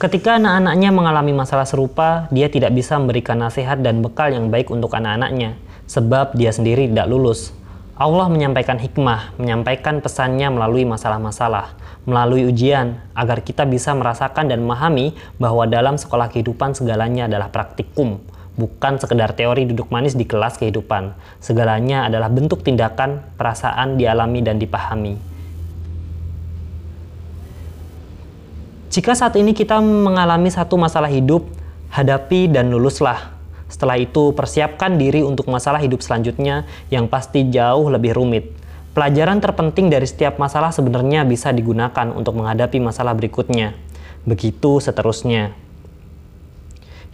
[0.03, 4.91] Ketika anak-anaknya mengalami masalah serupa, dia tidak bisa memberikan nasihat dan bekal yang baik untuk
[4.99, 5.55] anak-anaknya,
[5.87, 7.55] sebab dia sendiri tidak lulus.
[7.95, 15.15] Allah menyampaikan hikmah, menyampaikan pesannya melalui masalah-masalah, melalui ujian, agar kita bisa merasakan dan memahami
[15.39, 18.19] bahwa dalam sekolah kehidupan segalanya adalah praktikum,
[18.59, 21.15] bukan sekedar teori duduk manis di kelas kehidupan.
[21.39, 25.32] Segalanya adalah bentuk tindakan, perasaan dialami dan dipahami.
[28.93, 31.49] Jika saat ini kita mengalami satu masalah hidup,
[31.89, 33.33] hadapi dan luluslah
[33.73, 38.53] setelah itu, persiapkan diri untuk masalah hidup selanjutnya yang pasti jauh lebih rumit.
[38.93, 43.73] Pelajaran terpenting dari setiap masalah sebenarnya bisa digunakan untuk menghadapi masalah berikutnya.
[44.29, 45.57] Begitu seterusnya.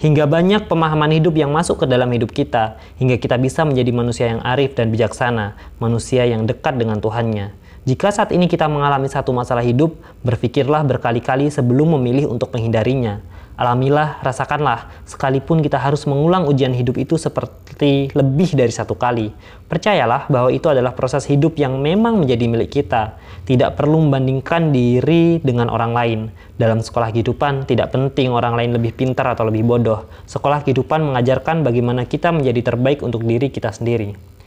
[0.03, 4.27] Hingga banyak pemahaman hidup yang masuk ke dalam hidup kita, hingga kita bisa menjadi manusia
[4.35, 7.55] yang arif dan bijaksana, manusia yang dekat dengan Tuhannya.
[7.88, 13.24] Jika saat ini kita mengalami satu masalah hidup, berpikirlah berkali-kali sebelum memilih untuk menghindarinya
[13.59, 19.35] Alamilah, rasakanlah, sekalipun kita harus mengulang ujian hidup itu seperti lebih dari satu kali.
[19.66, 23.18] Percayalah bahwa itu adalah proses hidup yang memang menjadi milik kita.
[23.51, 26.20] Tidak perlu membandingkan diri dengan orang lain.
[26.55, 30.07] Dalam sekolah kehidupan, tidak penting orang lain lebih pintar atau lebih bodoh.
[30.31, 34.38] Sekolah kehidupan mengajarkan bagaimana kita menjadi terbaik untuk diri kita sendiri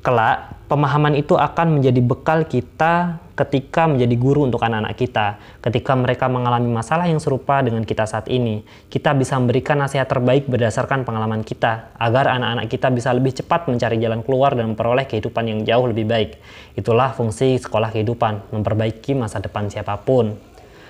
[0.00, 5.38] kelak pemahaman itu akan menjadi bekal kita ketika menjadi guru untuk anak-anak kita.
[5.62, 10.50] Ketika mereka mengalami masalah yang serupa dengan kita saat ini, kita bisa memberikan nasihat terbaik
[10.50, 15.44] berdasarkan pengalaman kita, agar anak-anak kita bisa lebih cepat mencari jalan keluar dan memperoleh kehidupan
[15.46, 16.30] yang jauh lebih baik.
[16.74, 20.47] Itulah fungsi sekolah kehidupan, memperbaiki masa depan siapa pun.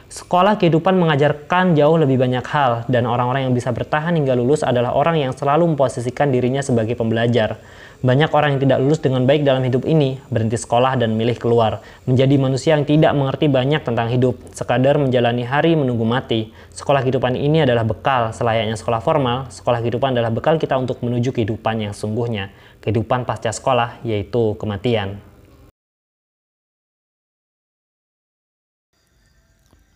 [0.08, 4.96] Sekolah kehidupan mengajarkan jauh lebih banyak hal, dan orang-orang yang bisa bertahan hingga lulus adalah
[4.96, 7.60] orang yang selalu memposisikan dirinya sebagai pembelajar.
[8.00, 11.84] Banyak orang yang tidak lulus dengan baik dalam hidup ini, berhenti sekolah dan milih keluar,
[12.08, 16.56] menjadi manusia yang tidak mengerti banyak tentang hidup, sekadar menjalani hari menunggu mati.
[16.72, 21.36] Sekolah kehidupan ini adalah bekal, selayaknya sekolah formal, sekolah kehidupan adalah bekal kita untuk menuju
[21.36, 22.48] kehidupan yang sungguhnya,
[22.80, 25.27] kehidupan pasca sekolah, yaitu kematian.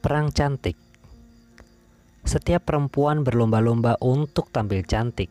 [0.02, 0.74] Perang cantik.
[2.26, 5.30] Setiap perempuan berlomba-lomba untuk tampil cantik.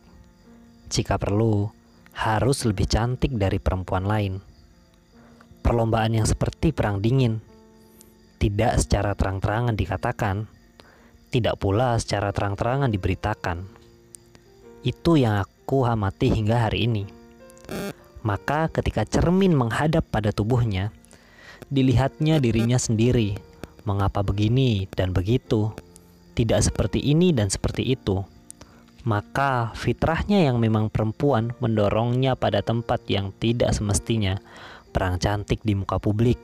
[0.88, 1.68] Jika perlu,
[2.16, 4.40] harus lebih cantik dari perempuan lain.
[5.60, 7.44] Perlombaan yang seperti perang dingin.
[8.40, 10.48] Tidak secara terang-terangan dikatakan,
[11.28, 13.68] tidak pula secara terang-terangan diberitakan.
[14.88, 17.04] Itu yang aku amati hingga hari ini.
[18.24, 20.96] Maka ketika cermin menghadap pada tubuhnya,
[21.68, 23.51] dilihatnya dirinya sendiri
[23.82, 25.74] mengapa begini dan begitu,
[26.32, 28.24] tidak seperti ini dan seperti itu.
[29.02, 34.38] Maka fitrahnya yang memang perempuan mendorongnya pada tempat yang tidak semestinya,
[34.94, 36.38] perang cantik di muka publik.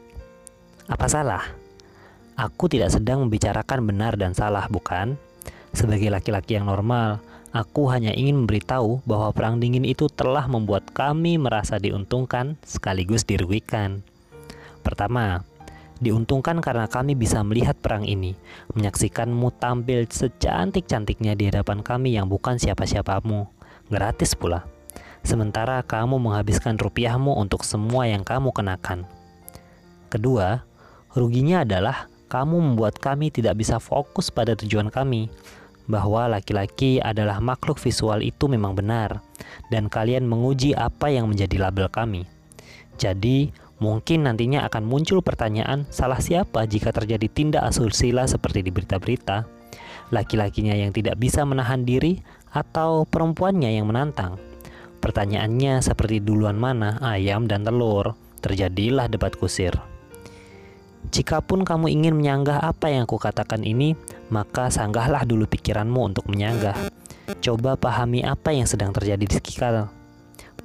[0.91, 1.45] Apa salah?
[2.35, 5.15] Aku tidak sedang membicarakan benar dan salah, bukan?
[5.71, 7.23] Sebagai laki-laki yang normal,
[7.55, 14.03] aku hanya ingin memberitahu bahwa perang dingin itu telah membuat kami merasa diuntungkan sekaligus dirugikan.
[14.83, 15.45] Pertama,
[15.99, 18.39] Diuntungkan karena kami bisa melihat perang ini,
[18.79, 23.51] menyaksikanmu tampil secantik-cantiknya di hadapan kami yang bukan siapa-siapamu,
[23.91, 24.63] gratis pula.
[25.27, 29.11] Sementara kamu menghabiskan rupiahmu untuk semua yang kamu kenakan.
[30.07, 30.63] Kedua,
[31.19, 35.27] ruginya adalah kamu membuat kami tidak bisa fokus pada tujuan kami,
[35.91, 39.19] bahwa laki-laki adalah makhluk visual itu memang benar,
[39.73, 42.29] dan kalian menguji apa yang menjadi label kami.
[43.01, 49.47] Jadi, Mungkin nantinya akan muncul pertanyaan, salah siapa jika terjadi tindak asusila seperti di berita-berita?
[50.11, 52.19] Laki-lakinya yang tidak bisa menahan diri
[52.51, 54.35] atau perempuannya yang menantang?
[54.99, 59.71] Pertanyaannya seperti duluan mana ayam dan telur, terjadilah debat kusir.
[61.15, 63.95] Jikapun kamu ingin menyanggah apa yang kukatakan ini,
[64.27, 66.75] maka sanggahlah dulu pikiranmu untuk menyanggah.
[67.39, 69.98] Coba pahami apa yang sedang terjadi di sekitar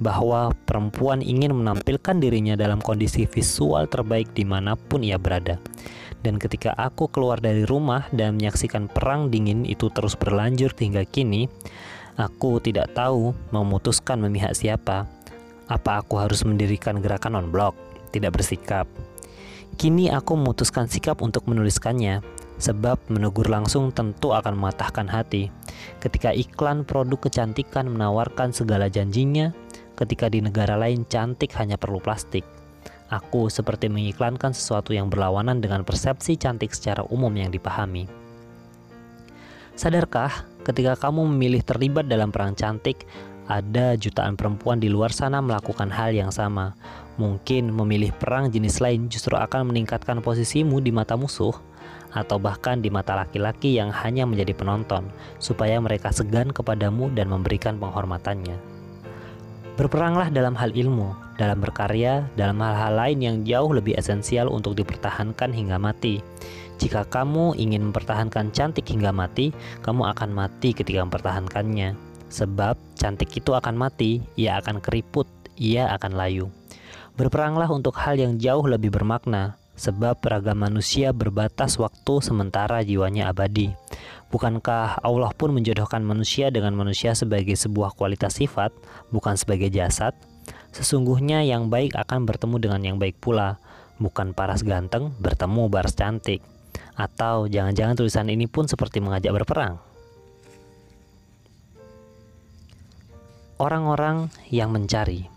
[0.02, 5.62] bahwa perempuan ingin menampilkan dirinya dalam kondisi visual terbaik di mana pun ia berada.
[6.24, 11.52] Dan ketika aku keluar dari rumah dan menyaksikan perang dingin itu terus berlanjut hingga kini,
[12.16, 15.06] aku tidak tahu memutuskan memihak siapa.
[15.68, 17.76] Apa aku harus mendirikan gerakan non-blok,
[18.16, 18.88] tidak bersikap.
[19.76, 22.22] Kini aku memutuskan sikap untuk menuliskannya,
[22.62, 25.50] sebab menegur langsung tentu akan mematahkan hati.
[26.00, 29.52] Ketika iklan produk kecantikan menawarkan segala janjinya,
[30.04, 32.44] ketika di negara lain cantik hanya perlu plastik.
[33.14, 38.10] aku seperti mengiklankan sesuatu yang berlawanan dengan persepsi cantik secara umum yang dipahami.
[39.78, 43.06] Sadarkah, ketika kamu memilih terlibat dalam perang cantik,
[43.46, 46.74] ada jutaan perempuan di luar sana melakukan hal yang sama.
[47.22, 51.54] Mungkin memilih perang jenis lain justru akan meningkatkan posisimu di mata musuh,
[52.14, 55.10] atau bahkan di mata laki-laki yang hanya menjadi penonton,
[55.42, 58.73] supaya mereka segan kepadamu dan memberikan penghormatannya.
[59.74, 65.50] Berperanglah dalam hal ilmu, dalam berkarya, dalam hal-hal lain yang jauh lebih esensial untuk dipertahankan
[65.50, 66.22] hingga mati.
[66.78, 69.50] Jika kamu ingin mempertahankan cantik hingga mati,
[69.82, 71.98] kamu akan mati ketika mempertahankannya.
[72.30, 75.26] Sebab cantik itu akan mati, ia akan keriput,
[75.58, 76.54] ia akan layu.
[77.18, 83.74] Berperanglah untuk hal yang jauh lebih bermakna, sebab ragam manusia berbatas waktu sementara jiwanya abadi.
[84.34, 88.74] Bukankah Allah pun menjodohkan manusia dengan manusia sebagai sebuah kualitas sifat,
[89.14, 90.18] bukan sebagai jasad?
[90.74, 93.62] Sesungguhnya yang baik akan bertemu dengan yang baik pula,
[94.02, 96.42] bukan paras ganteng bertemu baras cantik.
[96.98, 99.78] Atau jangan-jangan tulisan ini pun seperti mengajak berperang.
[103.62, 105.33] Orang-orang yang mencari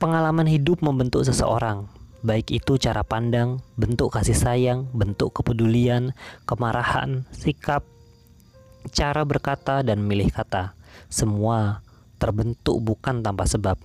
[0.00, 1.84] Pengalaman hidup membentuk seseorang,
[2.24, 6.16] baik itu cara pandang, bentuk kasih sayang, bentuk kepedulian,
[6.48, 7.84] kemarahan, sikap,
[8.96, 10.72] cara berkata, dan memilih kata.
[11.12, 11.84] Semua
[12.16, 13.76] terbentuk bukan tanpa sebab.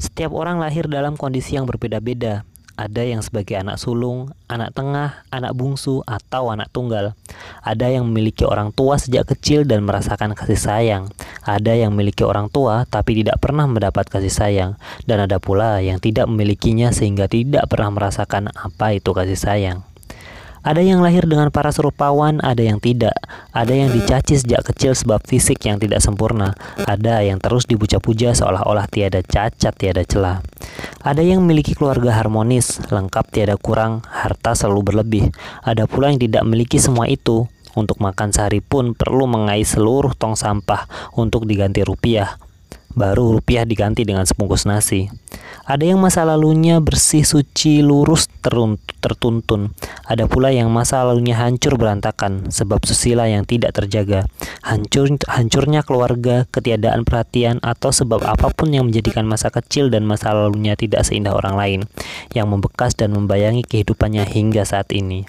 [0.00, 2.48] Setiap orang lahir dalam kondisi yang berbeda-beda,
[2.80, 7.12] ada yang sebagai anak sulung, anak tengah, anak bungsu, atau anak tunggal.
[7.60, 11.04] Ada yang memiliki orang tua sejak kecil dan merasakan kasih sayang.
[11.44, 14.70] Ada yang memiliki orang tua tapi tidak pernah mendapat kasih sayang.
[15.04, 19.78] Dan ada pula yang tidak memilikinya sehingga tidak pernah merasakan apa itu kasih sayang.
[20.64, 23.12] Ada yang lahir dengan paras rupawan, ada yang tidak.
[23.52, 26.56] Ada yang dicaci sejak kecil sebab fisik yang tidak sempurna.
[26.88, 30.40] Ada yang terus dipuja-puja seolah-olah tiada cacat, tiada celah.
[31.04, 35.24] Ada yang memiliki keluarga harmonis, lengkap tiada kurang, harta selalu berlebih.
[35.60, 37.44] Ada pula yang tidak memiliki semua itu.
[37.74, 40.86] Untuk makan sehari pun perlu mengais seluruh tong sampah
[41.18, 42.38] untuk diganti rupiah.
[42.94, 45.10] Baru rupiah diganti dengan sebungkus nasi.
[45.66, 48.30] Ada yang masa lalunya bersih, suci, lurus,
[49.02, 49.74] tertuntun.
[50.06, 54.30] Ada pula yang masa lalunya hancur berantakan sebab susila yang tidak terjaga.
[54.62, 60.30] Hancur, hancurnya keluarga, ketiadaan perhatian, atau sebab apa pun yang menjadikan masa kecil dan masa
[60.30, 61.80] lalunya tidak seindah orang lain,
[62.30, 65.26] yang membekas dan membayangi kehidupannya hingga saat ini.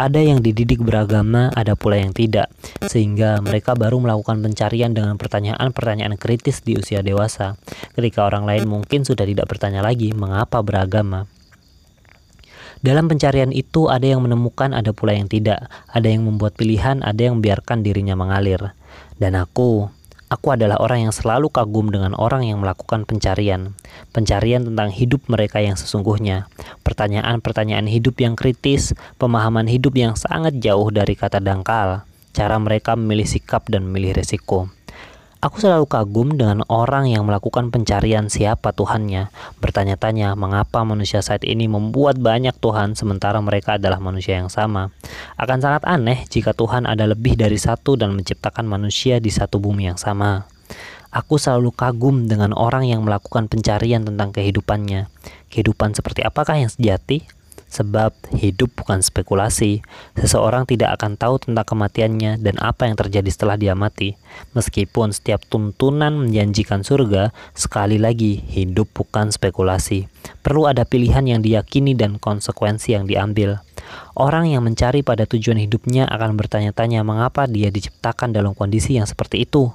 [0.00, 2.48] Ada yang dididik beragama, ada pula yang tidak,
[2.88, 7.60] sehingga mereka baru melakukan pencarian dengan pertanyaan-pertanyaan kritis di usia dewasa,
[7.92, 11.28] ketika orang lain mungkin sudah tidak bertanya lagi mengapa beragama.
[12.80, 15.68] Dalam pencarian itu ada yang menemukan, ada pula yang tidak.
[15.92, 18.72] Ada yang membuat pilihan, ada yang membiarkan dirinya mengalir.
[19.20, 19.92] Dan aku,
[20.30, 23.74] aku adalah orang yang selalu kagum dengan orang yang melakukan pencarian.
[24.14, 26.46] Pencarian tentang hidup mereka yang sesungguhnya.
[26.86, 32.06] Pertanyaan-pertanyaan hidup yang kritis, pemahaman hidup yang sangat jauh dari kata dangkal.
[32.30, 34.70] Cara mereka memilih sikap dan memilih resiko.
[35.40, 39.32] Aku selalu kagum dengan orang yang melakukan pencarian siapa Tuhannya,
[39.64, 44.92] bertanya-tanya mengapa manusia saat ini membuat banyak Tuhan sementara mereka adalah manusia yang sama.
[45.40, 49.88] Akan sangat aneh jika Tuhan ada lebih dari satu dan menciptakan manusia di satu bumi
[49.88, 50.44] yang sama.
[51.08, 55.08] Aku selalu kagum dengan orang yang melakukan pencarian tentang kehidupannya.
[55.48, 57.39] Kehidupan seperti apakah yang sejati?
[57.70, 59.80] Sebab hidup bukan spekulasi.
[60.18, 64.18] Seseorang tidak akan tahu tentang kematiannya dan apa yang terjadi setelah dia mati.
[64.58, 70.10] Meskipun setiap tuntunan menjanjikan surga, sekali lagi hidup bukan spekulasi.
[70.42, 73.62] Perlu ada pilihan yang diyakini dan konsekuensi yang diambil.
[74.14, 79.48] Orang yang mencari pada tujuan hidupnya akan bertanya-tanya mengapa dia diciptakan dalam kondisi yang seperti
[79.48, 79.72] itu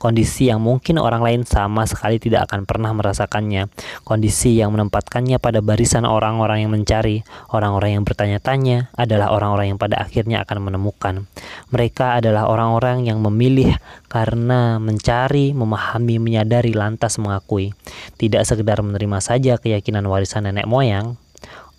[0.00, 3.68] kondisi yang mungkin orang lain sama sekali tidak akan pernah merasakannya,
[4.08, 7.20] kondisi yang menempatkannya pada barisan orang-orang yang mencari,
[7.52, 11.28] orang-orang yang bertanya-tanya adalah orang-orang yang pada akhirnya akan menemukan.
[11.68, 13.76] Mereka adalah orang-orang yang memilih
[14.08, 17.76] karena mencari, memahami, menyadari, lantas mengakui.
[18.16, 21.20] Tidak sekedar menerima saja keyakinan warisan nenek moyang,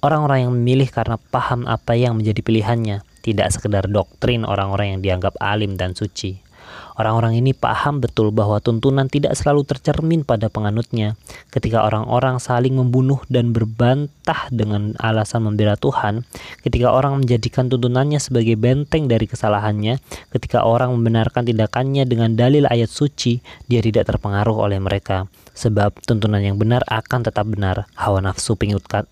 [0.05, 5.33] orang-orang yang memilih karena paham apa yang menjadi pilihannya, tidak sekedar doktrin orang-orang yang dianggap
[5.41, 6.50] alim dan suci.
[7.01, 11.17] Orang-orang ini paham betul bahwa tuntunan tidak selalu tercermin pada penganutnya.
[11.49, 16.29] Ketika orang-orang saling membunuh dan berbantah dengan alasan membela Tuhan,
[16.61, 19.97] ketika orang menjadikan tuntunannya sebagai benteng dari kesalahannya,
[20.29, 25.25] ketika orang membenarkan tindakannya dengan dalil ayat suci, dia tidak terpengaruh oleh mereka.
[25.57, 28.53] Sebab tuntunan yang benar akan tetap benar, hawa nafsu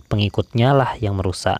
[0.05, 1.57] pengikutnya lah yang merusak.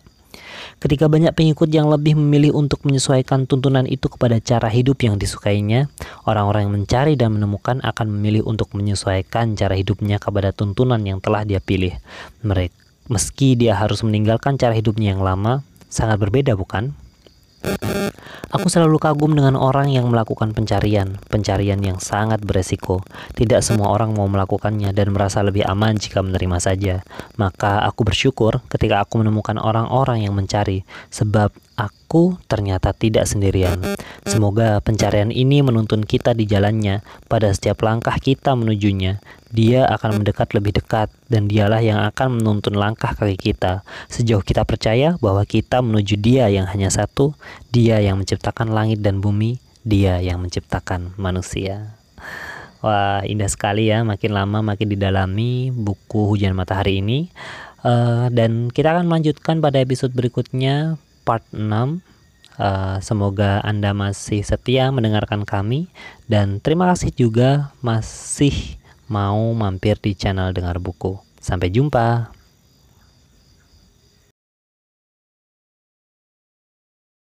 [0.80, 5.92] Ketika banyak pengikut yang lebih memilih untuk menyesuaikan tuntunan itu kepada cara hidup yang disukainya,
[6.24, 11.44] orang-orang yang mencari dan menemukan akan memilih untuk menyesuaikan cara hidupnya kepada tuntunan yang telah
[11.44, 11.92] dia pilih.
[12.40, 12.72] Mereka,
[13.12, 15.60] meski dia harus meninggalkan cara hidupnya yang lama,
[15.92, 16.96] sangat berbeda bukan?
[18.50, 22.98] Aku selalu kagum dengan orang yang melakukan pencarian, pencarian yang sangat beresiko.
[23.38, 27.06] Tidak semua orang mau melakukannya dan merasa lebih aman jika menerima saja.
[27.38, 30.82] Maka aku bersyukur ketika aku menemukan orang-orang yang mencari,
[31.14, 33.80] sebab aku ternyata tidak sendirian.
[34.26, 37.00] Semoga pencarian ini menuntun kita di jalannya
[37.30, 39.22] pada setiap langkah kita menujunya.
[39.50, 43.82] Dia akan mendekat lebih dekat dan dialah yang akan menuntun langkah kaki kita.
[44.06, 47.34] Sejauh kita percaya bahwa kita menuju dia yang hanya satu,
[47.74, 51.98] dia yang menciptakan langit dan bumi, dia yang menciptakan manusia.
[52.80, 54.06] Wah, indah sekali ya.
[54.06, 57.28] Makin lama makin didalami buku Hujan Matahari ini.
[57.80, 61.00] Uh, dan kita akan melanjutkan pada episode berikutnya
[61.30, 65.86] part 6 uh, semoga Anda masih setia mendengarkan kami
[66.26, 68.74] dan terima kasih juga masih
[69.06, 71.22] mau mampir di channel Dengar Buku.
[71.38, 72.34] Sampai jumpa.